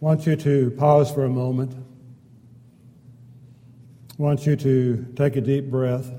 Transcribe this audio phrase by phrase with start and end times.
[0.00, 1.74] I want you to pause for a moment.
[4.16, 6.12] I want you to take a deep breath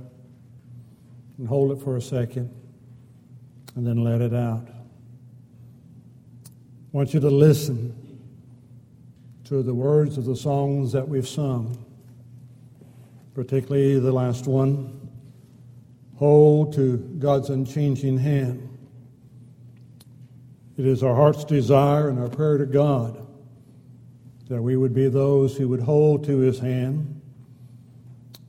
[1.38, 2.54] and hold it for a second
[3.76, 4.68] and then let it out.
[6.44, 7.96] I want you to listen
[9.46, 11.78] to the words of the songs that we've sung,
[13.34, 15.00] particularly the last one
[16.18, 18.78] Hold to God's unchanging hand.
[20.78, 23.26] It is our heart's desire and our prayer to God
[24.50, 27.22] that we would be those who would hold to his hand,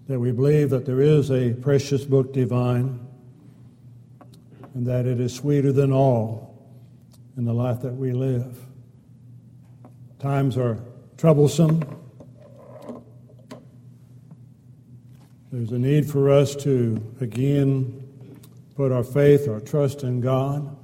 [0.09, 2.99] that we believe that there is a precious book divine,
[4.75, 6.59] and that it is sweeter than all
[7.37, 8.59] in the life that we live.
[10.19, 10.79] Times are
[11.19, 11.83] troublesome.
[15.53, 18.09] There's a need for us to again
[18.75, 20.77] put our faith, our trust in God,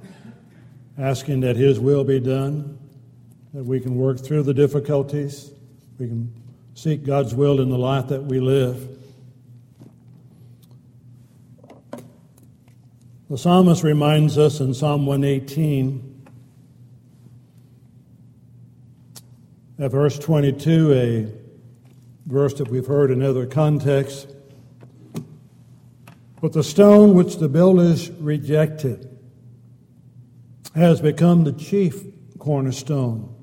[0.97, 2.76] asking that His will be done
[3.57, 5.49] that we can work through the difficulties,
[5.97, 6.31] we can
[6.75, 8.87] seek God's will in the life that we live.
[13.31, 16.27] The psalmist reminds us in Psalm 118,
[19.79, 24.27] at verse 22, a verse that we've heard in other contexts.
[26.41, 29.17] But the stone which the builders rejected
[30.75, 32.03] has become the chief
[32.37, 33.33] cornerstone.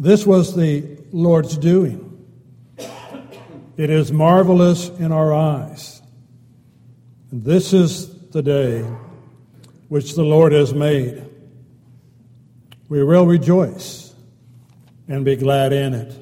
[0.00, 2.26] This was the Lord's doing.
[3.76, 6.00] It is marvelous in our eyes.
[7.30, 8.80] This is the day
[9.88, 11.22] which the Lord has made.
[12.88, 14.14] We will rejoice
[15.06, 16.16] and be glad in it.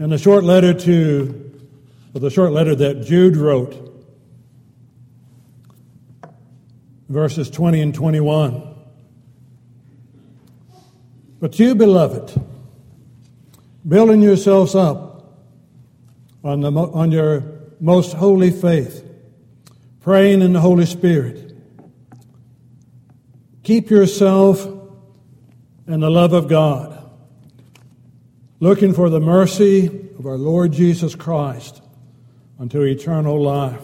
[0.00, 1.60] And the short letter to,
[2.12, 4.04] the short letter that Jude wrote,
[7.08, 8.75] verses 20 and 21.
[11.38, 12.40] But you, beloved,
[13.86, 15.36] building yourselves up
[16.42, 17.44] on, the, on your
[17.78, 19.04] most holy faith,
[20.00, 21.54] praying in the Holy Spirit,
[23.62, 24.64] keep yourself
[25.86, 27.10] in the love of God,
[28.58, 29.86] looking for the mercy
[30.18, 31.82] of our Lord Jesus Christ
[32.58, 33.82] unto eternal life.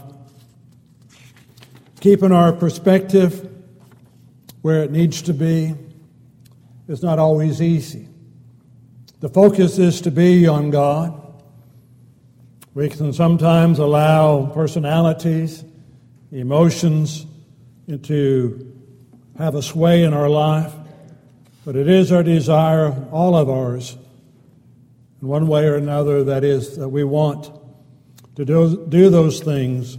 [2.01, 3.49] Keeping our perspective
[4.63, 5.75] where it needs to be
[6.93, 8.07] is not always easy.
[9.21, 11.19] The focus is to be on God.
[12.75, 15.65] We can sometimes allow personalities,
[16.31, 17.25] emotions
[18.03, 18.77] to
[19.39, 20.75] have a sway in our life,
[21.65, 23.97] but it is our desire, all of ours,
[25.23, 27.51] in one way or another, that is, that we want
[28.37, 29.97] to do, do those things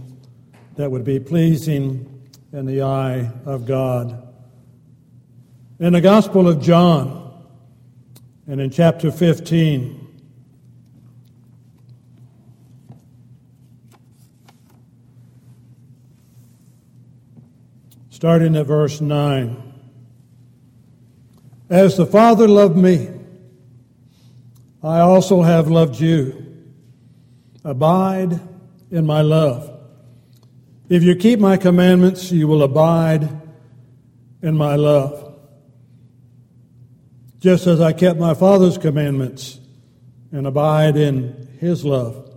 [0.76, 4.23] that would be pleasing in the eye of God.
[5.84, 7.44] In the Gospel of John,
[8.46, 10.16] and in chapter 15,
[18.08, 19.74] starting at verse 9.
[21.68, 23.10] As the Father loved me,
[24.82, 26.64] I also have loved you.
[27.62, 28.40] Abide
[28.90, 29.70] in my love.
[30.88, 33.28] If you keep my commandments, you will abide
[34.40, 35.23] in my love
[37.44, 39.60] just as I kept my Father's commandments
[40.32, 42.34] and abide in his love.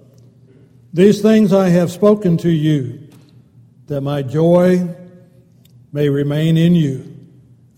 [0.91, 3.07] These things I have spoken to you,
[3.85, 4.85] that my joy
[5.93, 7.15] may remain in you,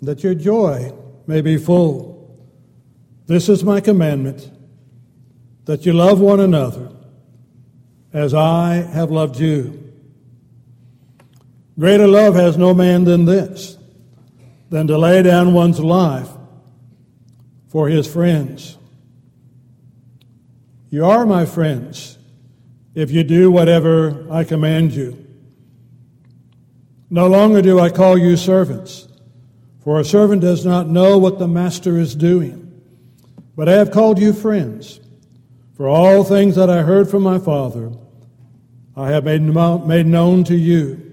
[0.01, 0.91] that your joy
[1.27, 2.35] may be full.
[3.27, 4.49] This is my commandment,
[5.65, 6.91] that you love one another
[8.11, 9.93] as I have loved you.
[11.77, 13.77] Greater love has no man than this,
[14.71, 16.29] than to lay down one's life
[17.69, 18.77] for his friends.
[20.89, 22.17] You are my friends
[22.95, 25.25] if you do whatever I command you.
[27.11, 29.07] No longer do I call you servants,
[29.83, 32.65] for a servant does not know what the master is doing.
[33.55, 34.99] But I have called you friends,
[35.75, 37.91] for all things that I heard from my Father
[38.95, 41.05] I have made, made known to you.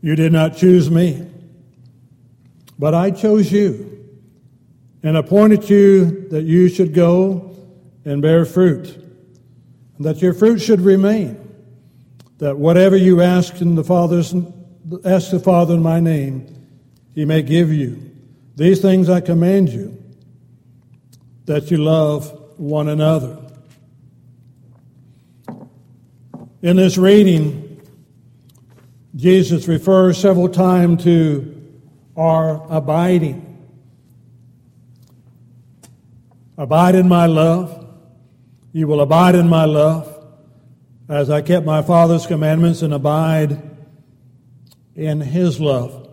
[0.00, 1.26] You did not choose me,
[2.78, 3.89] but I chose you
[5.02, 7.56] and appointed you that you should go
[8.04, 8.88] and bear fruit,
[9.96, 11.36] and that your fruit should remain,
[12.38, 14.34] that whatever you ask in the Father's
[15.04, 16.66] ask the Father in my name,
[17.14, 18.10] he may give you.
[18.56, 20.02] These things I command you,
[21.44, 23.38] that you love one another.
[26.62, 27.80] In this reading,
[29.16, 31.80] Jesus refers several times to
[32.16, 33.49] our abiding.
[36.60, 37.86] Abide in my love.
[38.72, 40.26] You will abide in my love
[41.08, 43.62] as I kept my Father's commandments and abide
[44.94, 46.06] in his love.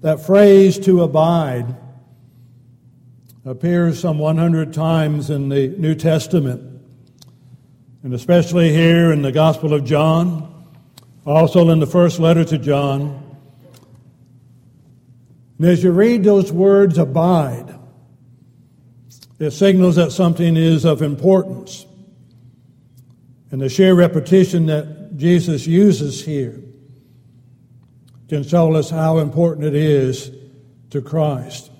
[0.00, 1.76] That phrase to abide
[3.44, 6.80] appears some 100 times in the New Testament,
[8.02, 10.66] and especially here in the Gospel of John,
[11.26, 13.36] also in the first letter to John.
[15.58, 17.67] And as you read those words, abide,
[19.38, 21.86] it signals that something is of importance.
[23.50, 26.60] And the sheer repetition that Jesus uses here
[28.28, 30.30] can tell us how important it is
[30.90, 31.70] to Christ.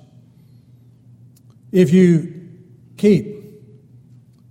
[1.73, 2.49] If you
[2.97, 3.37] keep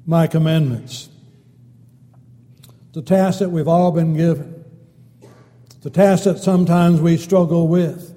[0.05, 1.09] my commandments,
[2.93, 4.63] the task that we've all been given,
[5.81, 8.13] the task that sometimes we struggle with,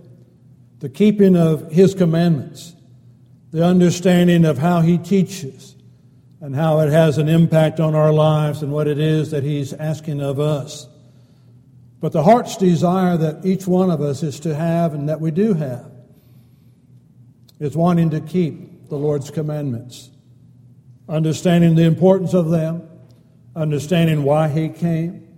[0.81, 2.75] the keeping of His commandments,
[3.53, 5.77] the understanding of how He teaches
[6.41, 9.73] and how it has an impact on our lives and what it is that He's
[9.73, 10.89] asking of us.
[12.01, 15.31] But the heart's desire that each one of us is to have and that we
[15.31, 15.91] do have
[17.59, 20.11] is wanting to keep the Lord's commandments,
[21.09, 22.89] understanding the importance of them,
[23.55, 25.29] understanding why He came,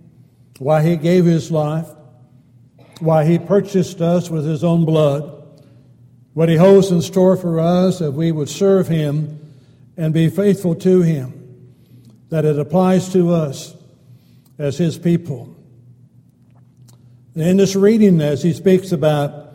[0.59, 1.89] why He gave His life,
[2.99, 5.42] why He purchased us with His own blood,
[6.33, 9.39] what He holds in store for us if we would serve Him
[9.97, 11.75] and be faithful to Him,
[12.29, 13.75] that it applies to us
[14.57, 15.53] as His people.
[17.35, 19.47] In this reading, as he speaks about,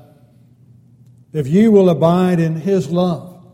[1.32, 3.46] if you will abide in his love,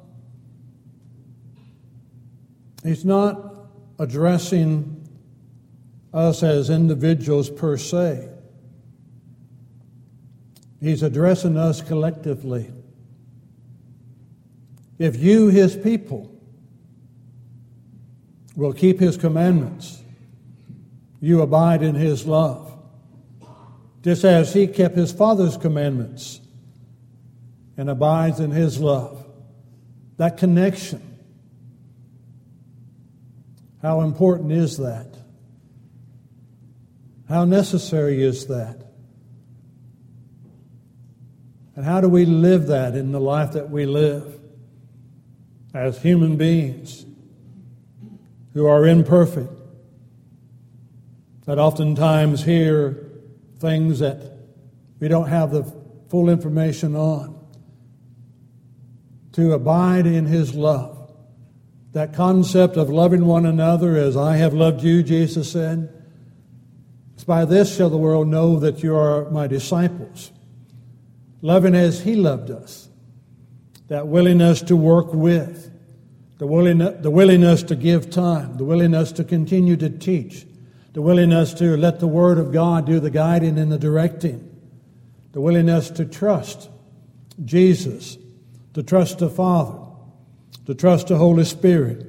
[2.83, 3.55] he's not
[3.99, 5.07] addressing
[6.15, 8.29] us as individuals per se.
[10.81, 12.73] He's addressing us collectively.
[14.99, 16.31] If you, his people,
[18.55, 20.03] will keep his commandments,
[21.21, 22.75] you abide in his love
[24.05, 26.39] just as he kept his Father's commandments
[27.79, 29.25] and abides in his love.
[30.19, 31.01] That connection.
[33.81, 35.07] How important is that?
[37.31, 38.85] How necessary is that?
[41.75, 44.39] And how do we live that in the life that we live
[45.75, 47.05] as human beings
[48.55, 49.53] who are imperfect?
[51.47, 53.11] That oftentimes hear
[53.59, 54.39] things that
[55.01, 55.65] we don't have the
[56.09, 57.39] full information on.
[59.33, 61.13] To abide in His love.
[61.93, 65.93] That concept of loving one another as I have loved you, Jesus said.
[67.15, 70.31] It's by this shall the world know that you are my disciples.
[71.43, 72.89] Loving as He loved us.
[73.89, 75.71] That willingness to work with,
[76.39, 80.47] the, willing, the willingness to give time, the willingness to continue to teach,
[80.95, 84.51] the willingness to let the Word of God do the guiding and the directing,
[85.33, 86.71] the willingness to trust
[87.45, 88.17] Jesus,
[88.75, 89.79] to trust the Father,
[90.67, 92.07] to trust the Holy Spirit,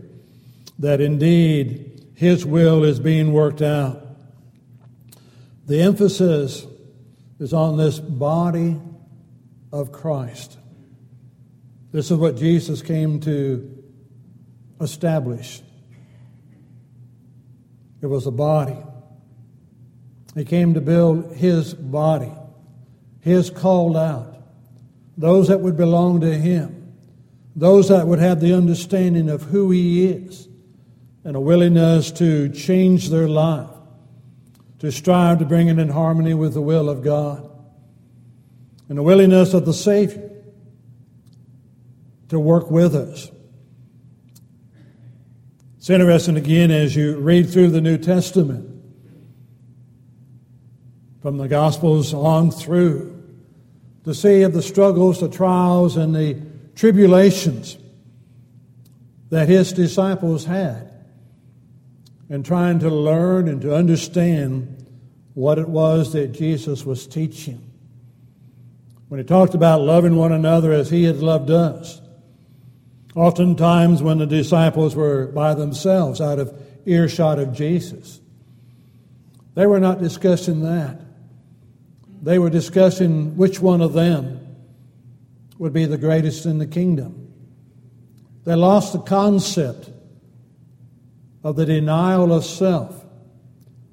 [0.79, 4.01] that indeed His will is being worked out.
[5.65, 6.65] The emphasis
[7.39, 8.79] is on this body
[9.71, 10.57] of Christ.
[11.95, 13.81] This is what Jesus came to
[14.81, 15.61] establish.
[18.01, 18.75] It was a body.
[20.35, 22.33] He came to build his body,
[23.21, 24.35] his called out,
[25.17, 26.91] those that would belong to him,
[27.55, 30.49] those that would have the understanding of who he is,
[31.23, 33.69] and a willingness to change their life,
[34.79, 37.49] to strive to bring it in harmony with the will of God,
[38.89, 40.34] and the willingness of the Savior
[42.29, 43.29] to work with us
[45.85, 48.81] it's interesting again as you read through the New Testament,
[51.21, 53.23] from the Gospels on through,
[54.03, 56.41] to see of the struggles, the trials, and the
[56.73, 57.77] tribulations
[59.29, 60.91] that his disciples had
[62.31, 64.87] in trying to learn and to understand
[65.35, 67.61] what it was that Jesus was teaching.
[69.09, 72.01] When he talked about loving one another as he had loved us,
[73.15, 76.53] Oftentimes, when the disciples were by themselves out of
[76.85, 78.19] earshot of Jesus,
[79.53, 80.99] they were not discussing that.
[82.21, 84.57] They were discussing which one of them
[85.57, 87.33] would be the greatest in the kingdom.
[88.43, 89.89] They lost the concept
[91.43, 93.05] of the denial of self.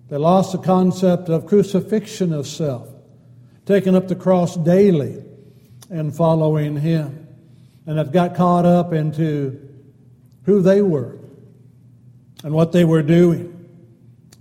[0.08, 2.88] They lost the concept of crucifixion of self,
[3.66, 5.22] taking up the cross daily
[5.90, 7.21] and following Him,
[7.86, 9.68] and have got caught up into
[10.44, 11.18] who they were
[12.44, 13.48] and what they were doing.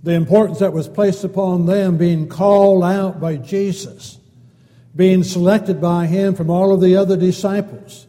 [0.02, 4.18] The importance that was placed upon them being called out by Jesus,
[4.94, 8.06] being selected by Him from all of the other disciples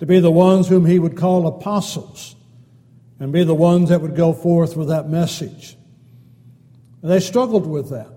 [0.00, 2.34] to be the ones whom He would call apostles
[3.20, 5.76] and be the ones that would go forth with that message.
[7.02, 8.08] And they struggled with that.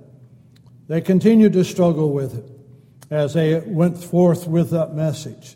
[0.87, 2.51] They continued to struggle with it
[3.11, 5.55] as they went forth with that message.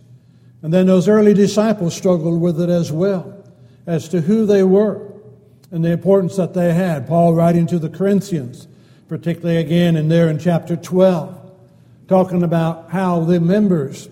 [0.61, 3.43] And then those early disciples struggled with it as well,
[3.87, 5.09] as to who they were
[5.71, 7.07] and the importance that they had.
[7.07, 8.67] Paul writing to the Corinthians,
[9.07, 11.51] particularly again in there in chapter 12,
[12.07, 14.09] talking about how the members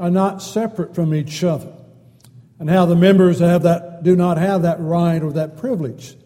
[0.00, 1.72] are not separate from each other,
[2.58, 6.16] and how the members have that, do not have that right or that privilege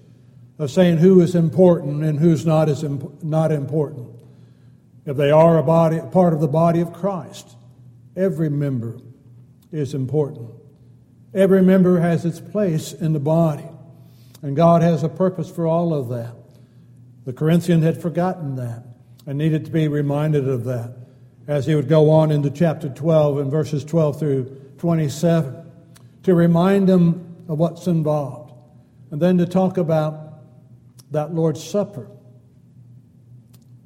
[0.59, 4.09] of saying who is important and who's not, is imp- not important.
[5.05, 7.57] If they are a body, part of the body of Christ,
[8.17, 8.99] every member
[9.73, 10.51] is important.
[11.35, 13.69] Every member has its place in the body,
[14.43, 16.35] and God has a purpose for all of that.
[17.25, 18.85] The Corinthian had forgotten that
[19.27, 20.95] and needed to be reminded of that
[21.49, 24.45] as he would go on into chapter 12 and verses 12 through
[24.79, 25.65] 27
[26.23, 28.53] to remind them of what's involved,
[29.11, 30.35] and then to talk about
[31.11, 32.09] that Lord's Supper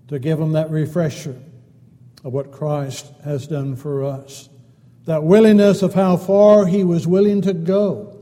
[0.08, 1.40] to give them that refresher
[2.24, 4.49] of what Christ has done for us.
[5.10, 8.16] That willingness of how far he was willing to go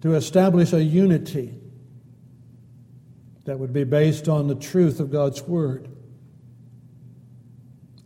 [0.00, 1.54] to establish a unity
[3.44, 5.88] that would be based on the truth of God's Word.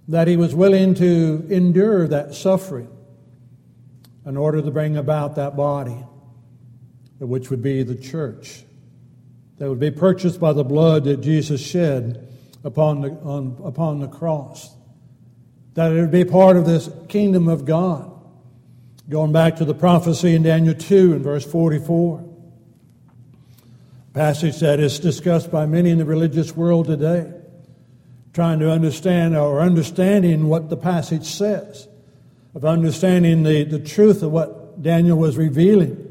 [0.08, 2.90] That he was willing to endure that suffering
[4.26, 6.04] in order to bring about that body,
[7.20, 8.64] which would be the church
[9.56, 12.28] that would be purchased by the blood that Jesus shed
[12.64, 14.76] upon the, on, upon the cross.
[15.74, 18.10] That it would be part of this kingdom of God.
[19.08, 22.28] Going back to the prophecy in Daniel 2 and verse 44,
[24.12, 27.32] passage that is discussed by many in the religious world today,
[28.32, 31.88] trying to understand or understanding what the passage says,
[32.54, 36.06] of understanding the, the truth of what Daniel was revealing.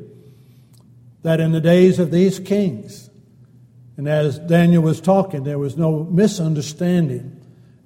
[1.24, 3.10] That in the days of these kings,
[3.98, 7.39] and as Daniel was talking, there was no misunderstanding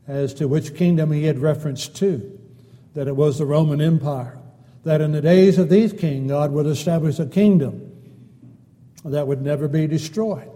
[0.08, 2.40] as to which kingdom he had reference to,
[2.94, 4.38] that it was the Roman Empire.
[4.84, 7.90] That in the days of these kings, God would establish a kingdom
[9.06, 10.50] that would never be destroyed.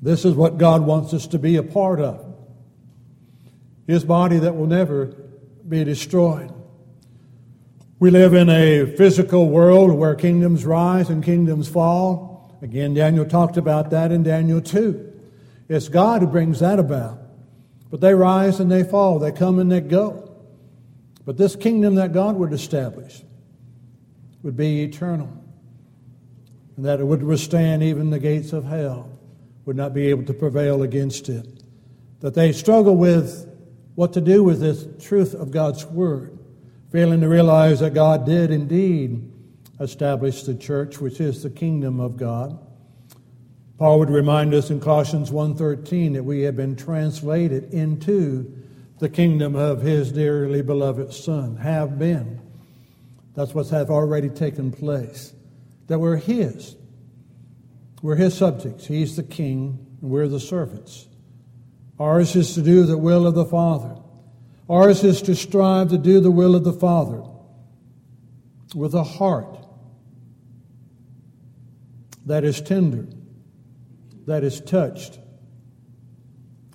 [0.00, 2.24] This is what God wants us to be a part of
[3.86, 5.06] His body that will never
[5.66, 6.52] be destroyed.
[7.98, 12.58] We live in a physical world where kingdoms rise and kingdoms fall.
[12.60, 15.13] Again, Daniel talked about that in Daniel 2.
[15.68, 17.20] It's God who brings that about.
[17.90, 20.34] But they rise and they fall, they come and they go.
[21.24, 23.22] But this kingdom that God would establish
[24.42, 25.30] would be eternal,
[26.76, 29.10] and that it would withstand even the gates of hell,
[29.64, 31.62] would not be able to prevail against it.
[32.20, 33.50] That they struggle with
[33.94, 36.38] what to do with this truth of God's Word,
[36.90, 39.32] failing to realize that God did indeed
[39.80, 42.58] establish the church, which is the kingdom of God.
[43.78, 48.52] Paul would remind us in Colossians 1:13 that we have been translated into
[48.98, 51.56] the kingdom of his dearly beloved son.
[51.56, 52.40] Have been.
[53.34, 55.32] That's what's has already taken place.
[55.88, 56.76] That we're his.
[58.00, 58.86] We're his subjects.
[58.86, 61.08] He's the king, and we're the servants.
[61.98, 63.96] Ours is to do the will of the Father.
[64.68, 67.22] Ours is to strive to do the will of the Father
[68.74, 69.58] with a heart
[72.26, 73.06] that is tender,
[74.26, 75.18] that is touched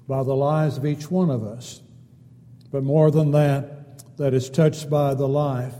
[0.08, 1.82] by the lives of each one of us.
[2.72, 5.74] But more than that, that is touched by the life,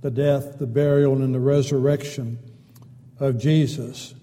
[0.00, 2.38] the death, the burial, and the resurrection
[3.18, 4.14] of Jesus,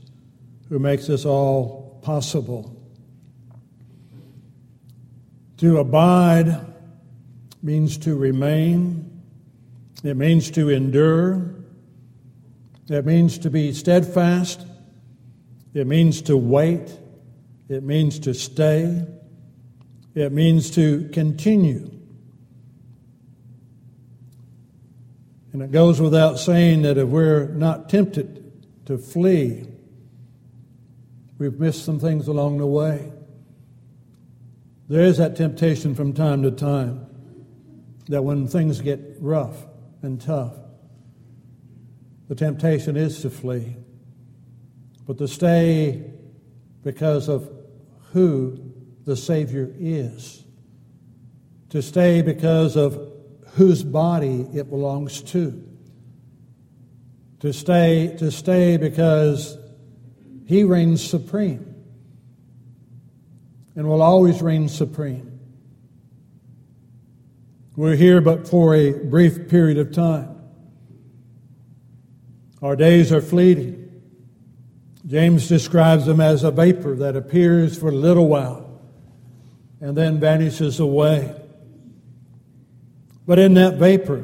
[0.70, 2.80] who makes this all possible.
[5.58, 6.66] To abide
[7.62, 9.22] means to remain,
[10.04, 11.56] it means to endure,
[12.90, 14.66] it means to be steadfast.
[15.74, 16.98] It means to wait.
[17.70, 19.06] It means to stay.
[20.16, 21.90] It means to continue.
[25.54, 29.68] And it goes without saying that if we're not tempted to flee,
[31.38, 33.12] we've missed some things along the way.
[34.90, 37.06] There is that temptation from time to time
[38.08, 39.66] that when things get rough
[40.02, 40.54] and tough,
[42.28, 43.76] the temptation is to flee,
[45.06, 46.12] but to stay
[46.84, 47.50] because of
[48.12, 48.74] who
[49.06, 50.44] the Savior is.
[51.70, 53.12] To stay because of
[53.56, 55.62] whose body it belongs to.
[57.40, 59.58] To stay, to stay because
[60.46, 61.74] he reigns supreme
[63.76, 65.40] and will always reign supreme.
[67.76, 70.30] We're here but for a brief period of time.
[72.62, 73.83] Our days are fleeting.
[75.06, 78.82] James describes them as a vapor that appears for a little while
[79.82, 81.36] and then vanishes away.
[83.26, 84.24] But in that vapor,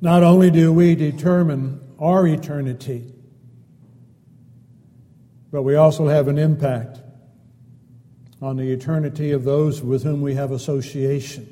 [0.00, 3.12] not only do we determine our eternity,
[5.50, 7.00] but we also have an impact
[8.40, 11.48] on the eternity of those with whom we have association.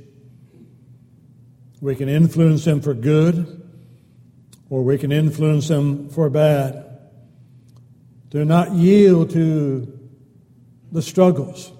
[1.80, 3.57] We can influence them for good,
[4.70, 6.84] or we can influence them for bad.
[8.30, 9.98] Do not yield to
[10.92, 11.72] the struggles.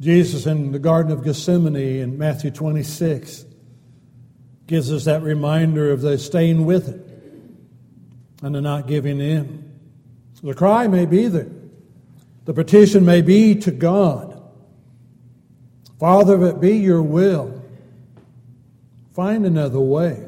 [0.00, 3.46] Jesus in the Garden of Gethsemane in Matthew 26
[4.66, 9.70] gives us that reminder of the staying with it and the not giving in.
[10.42, 11.50] The cry may be there.
[12.44, 14.32] The petition may be to God
[16.02, 17.62] Father, if it be your will,
[19.14, 20.26] find another way.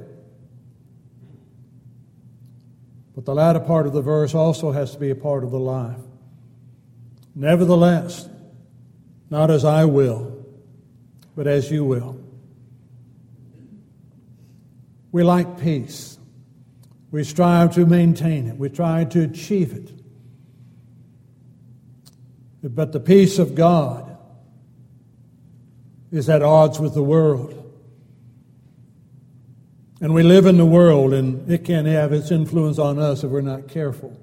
[3.15, 5.59] But the latter part of the verse also has to be a part of the
[5.59, 6.01] life.
[7.35, 8.29] Nevertheless,
[9.31, 10.45] not as I will,
[11.37, 12.21] but as you will.
[15.13, 16.19] We like peace.
[17.11, 18.57] We strive to maintain it.
[18.57, 19.93] We try to achieve it.
[22.63, 24.17] But the peace of God
[26.11, 27.64] is at odds with the world.
[30.05, 33.31] And we live in the world, and it can have its influence on us if
[33.31, 34.15] we're not careful.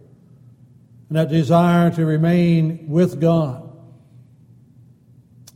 [1.10, 3.68] And that desire to remain with God,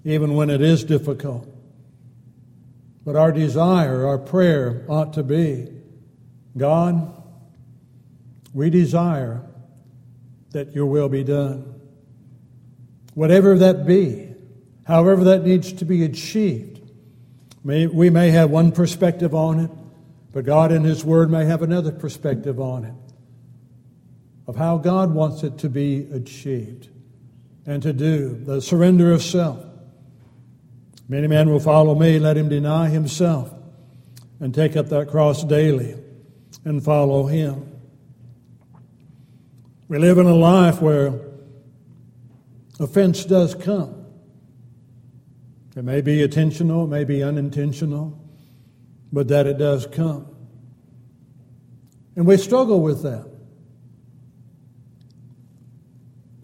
[0.04, 1.48] even when it is difficult.
[3.06, 5.70] But our desire, our prayer ought to be
[6.58, 7.22] God,
[8.52, 9.44] we desire
[10.54, 11.80] that your will be done
[13.14, 14.34] whatever that be,
[14.88, 16.82] however that needs to be achieved.
[17.64, 19.72] May, we may have one perspective on it,
[20.36, 22.93] but God in His Word may have another perspective on it
[24.48, 26.89] of how God wants it to be achieved
[27.65, 29.65] and to do the surrender of self.
[31.08, 33.50] Many men will follow me, let him deny himself
[34.41, 35.95] and take up that cross daily
[36.65, 37.71] and follow him.
[39.88, 41.13] We live in a life where
[42.78, 44.06] Offense does come.
[45.78, 48.25] It may be intentional, it may be unintentional,
[49.12, 50.28] but that it does come.
[52.15, 53.28] And we struggle with that.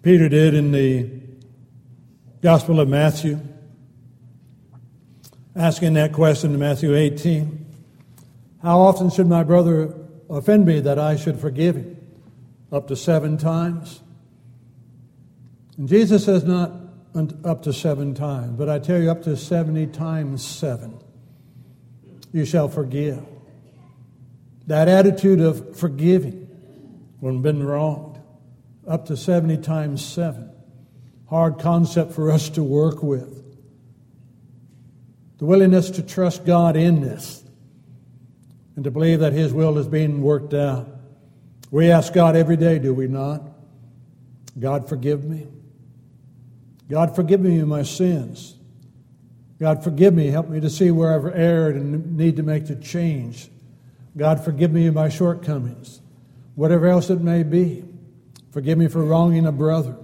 [0.01, 1.09] Peter did in the
[2.41, 3.39] Gospel of Matthew,
[5.55, 7.65] asking that question in Matthew 18
[8.63, 9.93] How often should my brother
[10.29, 11.97] offend me that I should forgive him?
[12.71, 14.01] Up to seven times?
[15.77, 16.71] And Jesus says not
[17.43, 20.97] up to seven times, but I tell you, up to 70 times seven,
[22.31, 23.25] you shall forgive.
[24.67, 26.47] That attitude of forgiving
[27.19, 28.19] when been wronged,
[28.87, 30.51] up to 70 times seven.
[31.29, 33.37] Hard concept for us to work with.
[35.37, 37.43] The willingness to trust God in this
[38.75, 40.87] and to believe that His will is being worked out.
[41.69, 43.43] We ask God every day, do we not?
[44.59, 45.47] God, forgive me.
[46.89, 48.55] God, forgive me of my sins.
[49.61, 50.25] God, forgive me.
[50.25, 53.47] Help me to see where I've erred and need to make the change.
[54.17, 56.01] God, forgive me of my shortcomings.
[56.55, 57.85] Whatever else it may be.
[58.49, 59.95] Forgive me for wronging a brother.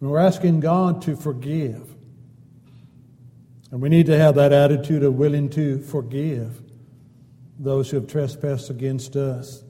[0.00, 1.94] And we're asking God to forgive.
[3.70, 6.62] And we need to have that attitude of willing to forgive
[7.58, 9.60] those who have trespassed against us.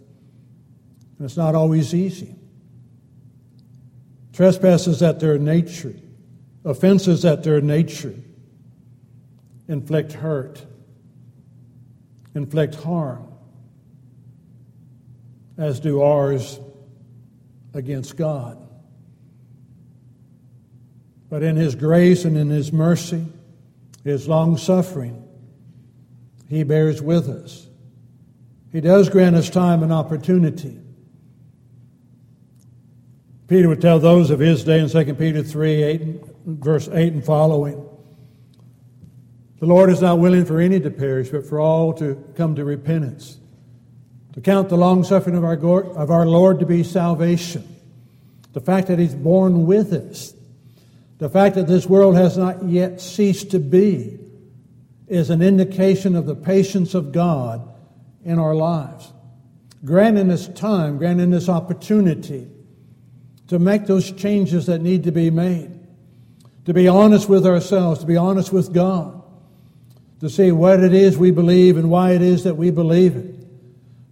[1.19, 2.37] And it's not always easy.
[4.33, 5.97] Trespasses at their nature,
[6.65, 8.15] offenses at their nature,
[9.69, 10.65] inflict hurt,
[12.35, 13.29] inflict harm,
[15.57, 16.59] as do ours
[17.75, 18.59] against God.
[21.31, 23.27] But in His grace and in His mercy,
[24.03, 25.23] His long suffering,
[26.49, 27.67] He bears with us.
[28.73, 30.79] He does grant us time and opportunity
[33.49, 36.01] Peter would tell those of his day in 2 Peter 3, 8,
[36.45, 37.88] verse 8 and following.
[39.61, 42.65] The Lord is not willing for any to perish, but for all to come to
[42.65, 43.39] repentance.
[44.35, 47.67] To count the long suffering of our, of our Lord to be salvation,
[48.53, 50.33] The fact that He's borne with us.
[51.19, 54.19] The fact that this world has not yet ceased to be
[55.09, 57.69] is an indication of the patience of God
[58.25, 59.13] in our lives.
[59.85, 62.49] Granting us time, granting us opportunity
[63.49, 65.81] to make those changes that need to be made,
[66.67, 69.18] to be honest with ourselves, to be honest with God,
[70.21, 73.35] to see what it is we believe and why it is that we believe it,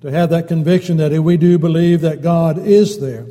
[0.03, 3.27] to have that conviction that we do believe that God is there,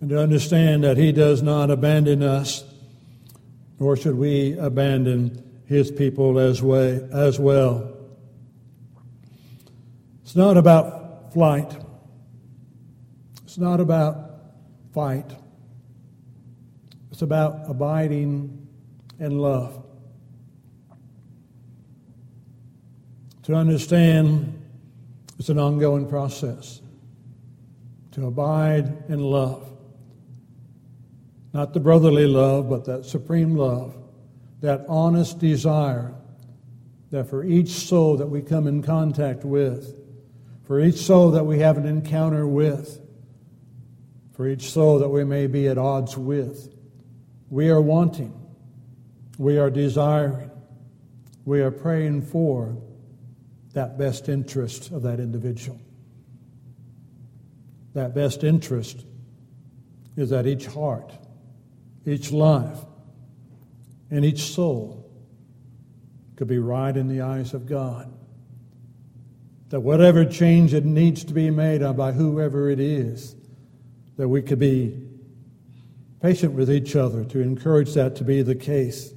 [0.00, 2.64] and to understand that He does not abandon us,
[3.78, 7.90] nor should we abandon His people as, way, as well.
[10.24, 11.76] It's not about flight.
[13.44, 14.32] It's not about
[14.92, 15.30] fight.
[17.12, 18.66] It's about abiding
[19.20, 19.83] in love.
[23.44, 24.58] To understand
[25.38, 26.80] it's an ongoing process.
[28.12, 29.70] To abide in love.
[31.52, 33.94] Not the brotherly love, but that supreme love,
[34.60, 36.14] that honest desire
[37.10, 40.00] that for each soul that we come in contact with,
[40.64, 43.00] for each soul that we have an encounter with,
[44.32, 46.74] for each soul that we may be at odds with.
[47.50, 48.34] We are wanting,
[49.38, 50.50] we are desiring,
[51.44, 52.76] we are praying for
[53.74, 55.80] that best interest of that individual.
[57.92, 59.04] That best interest
[60.16, 61.12] is that each heart,
[62.06, 62.78] each life,
[64.10, 65.10] and each soul
[66.36, 68.12] could be right in the eyes of God.
[69.70, 73.34] That whatever change it needs to be made by whoever it is,
[74.16, 75.00] that we could be
[76.22, 79.12] patient with each other to encourage that to be the case,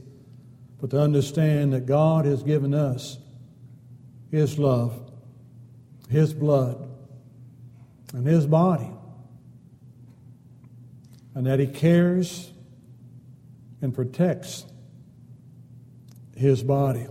[0.81, 3.19] but to understand that God has given us
[4.31, 5.11] His love,
[6.09, 6.89] His blood,
[8.13, 8.89] and His body,
[11.35, 12.51] and that He cares
[13.81, 14.65] and protects
[16.35, 17.07] His body.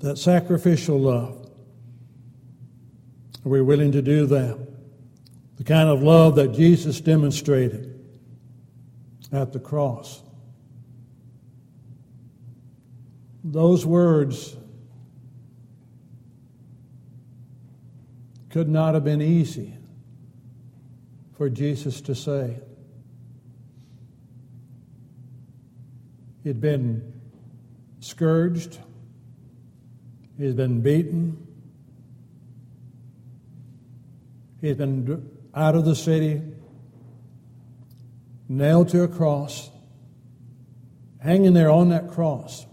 [0.00, 1.50] That sacrificial love.
[3.44, 4.64] Are we willing to do that?
[5.56, 7.98] the kind of love that Jesus demonstrated
[9.32, 10.22] at the cross.
[13.42, 14.56] Those words
[18.54, 19.76] could not have been easy
[21.36, 22.56] for Jesus to say.
[26.44, 27.20] He'd been
[27.98, 28.78] scourged,
[30.38, 31.44] he'd been beaten,
[34.60, 36.40] he'd been out of the city,
[38.48, 39.68] nailed to a cross,
[41.18, 42.66] hanging there on that cross.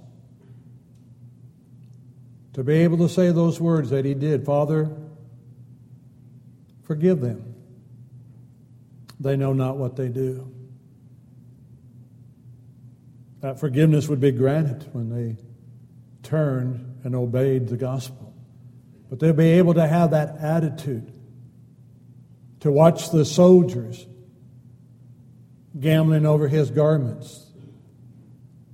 [2.53, 5.00] To be able to say those words that he did Father,
[6.91, 7.55] forgive them.
[9.21, 10.51] They know not what they do.
[13.39, 15.37] That forgiveness would be granted when they
[16.21, 18.33] turned and obeyed the gospel.
[19.09, 21.13] But they'll be able to have that attitude
[22.59, 24.05] to watch the soldiers
[25.79, 27.45] gambling over his garments,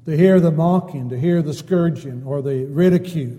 [0.06, 3.38] to hear the mocking, to hear the scourging or the ridicule,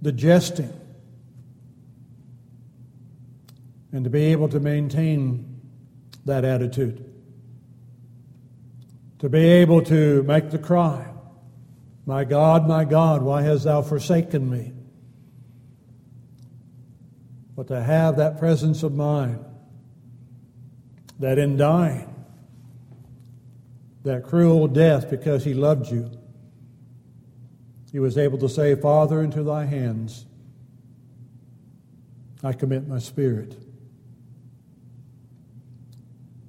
[0.00, 0.72] the jesting,
[3.96, 5.58] and to be able to maintain
[6.26, 7.02] that attitude,
[9.20, 11.06] to be able to make the cry,
[12.04, 14.74] My God, my God, why hast thou forsaken me?
[17.56, 19.42] but to have that presence of mind
[21.18, 22.14] that in dying,
[24.04, 26.10] that cruel death because he loved you,
[27.90, 30.26] he was able to say, Father, into thy hands
[32.44, 33.56] I commit my spirit.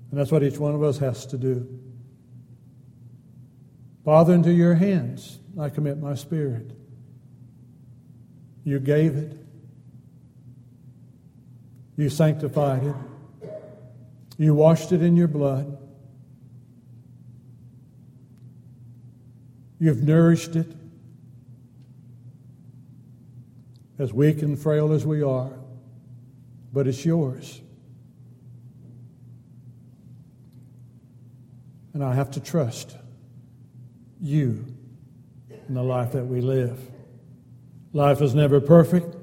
[0.09, 1.67] And that's what each one of us has to do.
[4.05, 6.71] Father, into your hands I commit my spirit.
[8.63, 9.37] You gave it.
[11.97, 12.95] You sanctified it.
[14.37, 15.77] You washed it in your blood.
[19.79, 20.71] You've nourished it.
[23.99, 25.51] As weak and frail as we are,
[26.71, 27.61] but it's yours.
[31.97, 32.95] And I have to trust
[34.21, 34.67] you
[35.67, 36.79] in the life that we live.
[37.91, 39.15] Life is never perfect.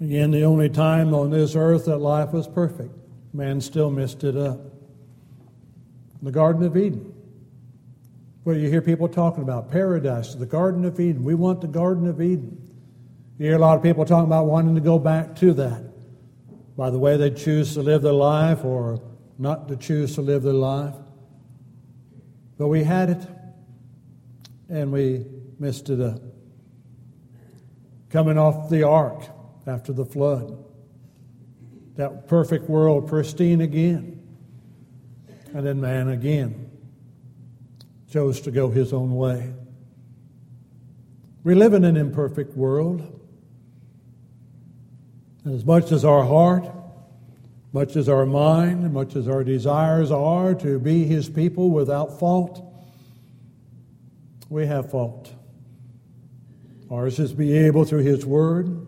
[0.00, 2.94] Again, the only time on this earth that life was perfect,
[3.34, 4.58] man still messed it up.
[6.22, 7.12] The Garden of Eden.
[8.46, 11.24] Well, you hear people talking about paradise, the Garden of Eden.
[11.24, 12.56] We want the Garden of Eden.
[13.36, 15.82] You hear a lot of people talking about wanting to go back to that
[16.74, 18.98] by the way they choose to live their life or
[19.38, 20.94] not to choose to live their life.
[22.58, 23.26] But we had it
[24.68, 25.26] and we
[25.58, 26.20] messed it up.
[28.10, 29.22] Coming off the ark
[29.66, 30.64] after the flood,
[31.96, 34.22] that perfect world pristine again.
[35.52, 36.70] And then man again
[38.10, 39.52] chose to go his own way.
[41.44, 43.00] We live in an imperfect world.
[45.44, 46.66] And as much as our heart,
[47.76, 52.64] much as our mind, much as our desires are to be His people without fault,
[54.48, 55.30] we have fault.
[56.90, 58.86] Ours is to be able through His Word,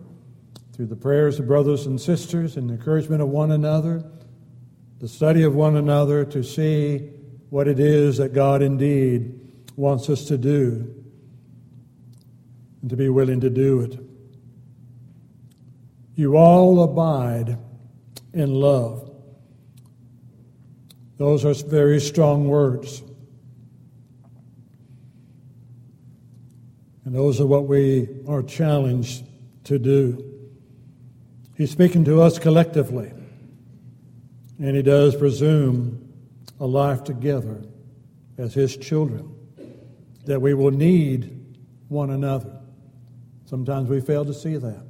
[0.73, 4.03] through the prayers of brothers and sisters, and the encouragement of one another,
[4.97, 7.11] the study of one another, to see
[7.51, 9.39] what it is that God indeed
[9.75, 10.95] wants us to do,
[12.81, 13.99] and to be willing to do it.
[16.15, 17.59] You all abide
[18.33, 19.09] in love.
[21.17, 23.03] Those are very strong words.
[27.05, 29.25] And those are what we are challenged
[29.65, 30.25] to do.
[31.55, 33.11] He's speaking to us collectively,
[34.59, 36.07] and he does presume
[36.59, 37.63] a life together
[38.37, 39.35] as his children,
[40.25, 41.57] that we will need
[41.89, 42.61] one another.
[43.45, 44.85] Sometimes we fail to see that.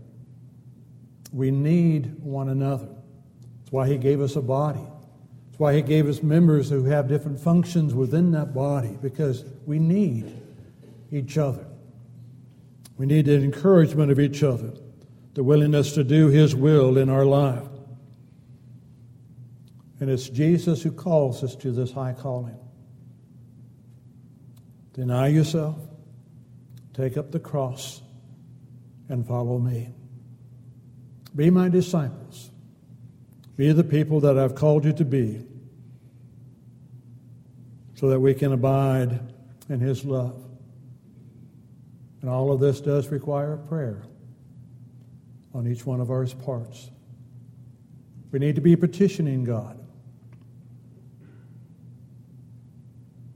[1.31, 2.89] We need one another.
[3.69, 4.79] That's why He gave us a body.
[4.79, 9.77] That's why He gave us members who have different functions within that body, because we
[9.77, 10.41] need
[11.11, 11.67] each other.
[12.97, 14.73] We need the encouragement of each other,
[15.35, 17.67] the willingness to do His will in our life.
[19.99, 22.57] And it's Jesus who calls us to this high calling.
[24.93, 25.77] Deny yourself,
[26.95, 28.01] take up the cross,
[29.09, 29.89] and follow me.
[31.35, 32.49] Be my disciples.
[33.59, 35.45] Be the people that I've called you to be
[37.95, 39.19] so that we can abide
[39.67, 40.41] in His love.
[42.21, 44.03] And all of this does require prayer
[45.53, 46.89] on each one of our parts.
[48.31, 49.77] We need to be petitioning God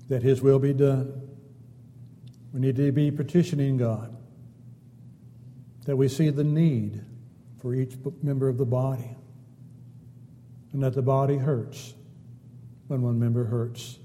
[0.08, 1.22] that His will be done.
[2.54, 4.16] We need to be petitioning God
[5.84, 7.04] that we see the need
[7.62, 9.18] for each member of the body.
[10.74, 11.94] And that the body hurts
[12.88, 14.00] when one member hurts.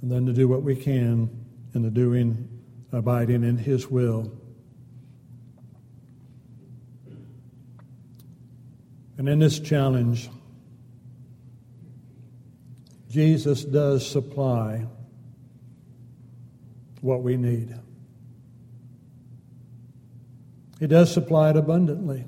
[0.00, 1.30] And then to do what we can
[1.74, 2.48] in the doing,
[2.92, 4.32] abiding in His will.
[9.18, 10.28] And in this challenge,
[13.08, 14.86] Jesus does supply
[17.02, 17.74] what we need.
[20.80, 22.24] He does supply it abundantly,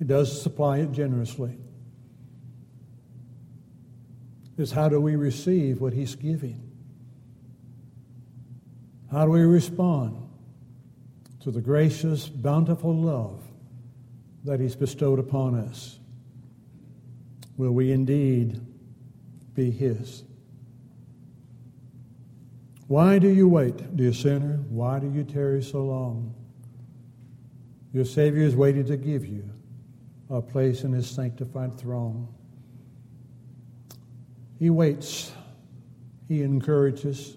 [0.00, 1.58] He does supply it generously.
[4.56, 6.66] Is how do we receive what He's giving?
[9.12, 10.26] How do we respond
[11.40, 13.42] to the gracious, bountiful love
[14.44, 15.98] that He's bestowed upon us?
[17.58, 18.58] Will we indeed
[19.54, 20.24] be His?
[22.86, 24.64] Why do you wait, dear sinner?
[24.70, 26.34] Why do you tarry so long?
[27.92, 29.50] Your Savior is waiting to give you
[30.30, 32.28] a place in His sanctified throne.
[34.58, 35.32] He waits,
[36.28, 37.36] He encourages,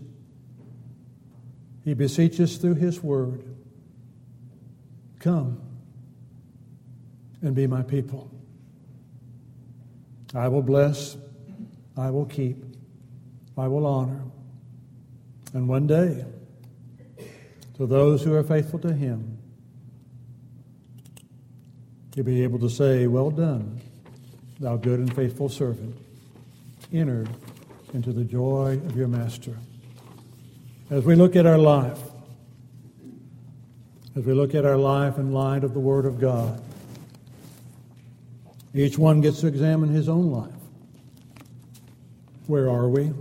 [1.83, 3.43] He beseeches through His word
[5.23, 5.57] Come
[7.41, 8.29] and be my people.
[10.35, 11.15] I will bless,
[11.95, 12.61] I will keep,
[13.57, 14.21] I will honor.
[15.53, 16.25] And one day,
[17.75, 19.37] to those who are faithful to Him,
[22.13, 23.81] to be able to say, Well done,
[24.59, 25.95] thou good and faithful servant.
[26.91, 27.25] Enter
[27.93, 29.57] into the joy of your master.
[30.89, 31.99] As we look at our life,
[34.15, 36.63] as we look at our life in light of the Word of God,
[38.73, 40.51] each one gets to examine his own life.
[42.47, 43.11] Where are we?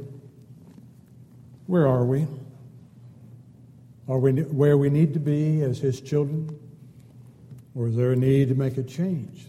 [1.66, 2.26] Where are we?
[4.08, 6.58] Are we where we need to be as His children?
[7.74, 9.46] Or is there a need to make a change?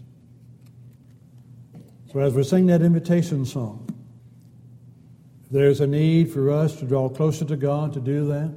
[2.11, 3.89] So, as we sing that invitation song,
[5.51, 8.53] there's a need for us to draw closer to God to do that.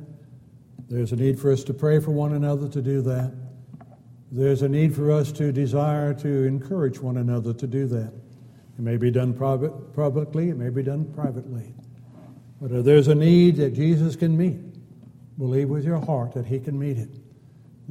[0.89, 3.33] There's a need for us to pray for one another to do that.
[4.31, 8.13] There's a need for us to desire to encourage one another to do that.
[8.79, 11.75] It may be done private, publicly, it may be done privately.
[12.61, 14.61] But if there's a need that Jesus can meet,
[15.39, 17.11] Believe with your heart that He can meet it.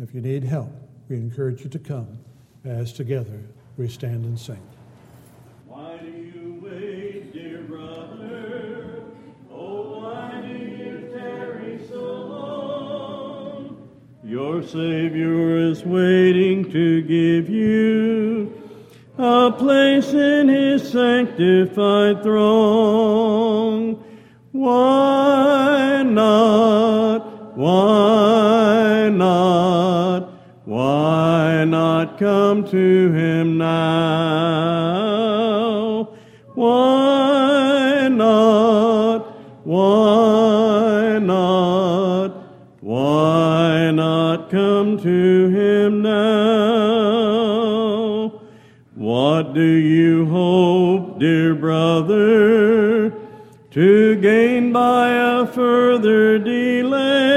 [0.01, 0.71] If you need help,
[1.09, 2.19] we encourage you to come
[2.63, 3.41] as together
[3.77, 4.61] we stand and sing.
[5.67, 9.03] Why do you wait, dear brother?
[9.51, 13.89] Oh, why do you tarry so long?
[14.23, 18.53] Your Savior is waiting to give you
[19.17, 24.03] a place in His sanctified throne.
[24.51, 27.55] Why not?
[27.55, 30.24] Why not?
[30.65, 33.75] Why not come to him now?
[36.55, 39.27] Why not?
[39.63, 42.29] Why not?
[42.81, 46.81] Why not come to him now?
[48.95, 53.11] What do you hope, dear brother,
[53.69, 57.35] to gain by a further delay?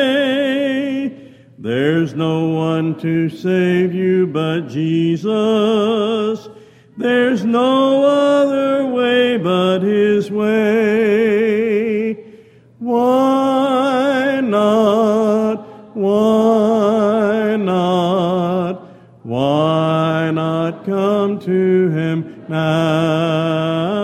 [1.60, 2.37] There's no
[2.78, 6.48] to save you but Jesus.
[6.96, 12.14] There's no other way but His way.
[12.78, 15.66] Why not?
[15.96, 18.82] Why not?
[19.24, 23.97] Why not come to Him now?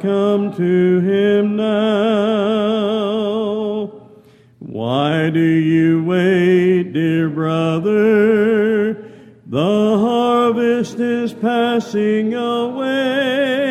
[0.00, 3.08] Come to Him now?
[4.58, 8.94] Why do you wait, dear brother?
[9.46, 13.68] The harvest is passing away.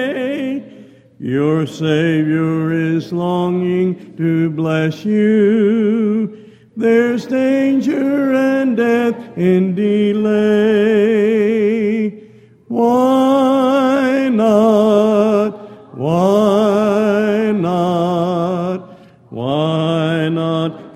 [1.19, 6.45] Your Savior is longing to bless you.
[6.75, 11.26] There's danger and death in delay.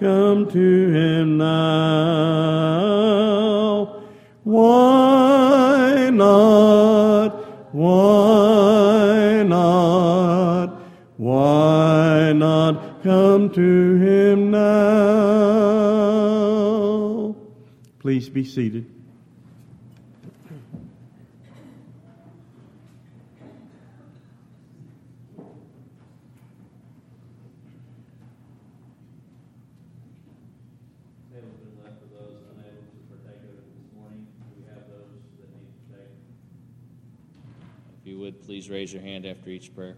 [0.01, 1.51] Come to Him now?
[4.43, 7.29] Why not?
[7.71, 10.81] Why not?
[11.17, 14.71] Why not come to Him now?
[17.99, 18.90] Please be seated.
[38.91, 39.95] Raise your hand after each prayer.